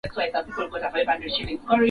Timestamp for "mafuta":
0.47-1.17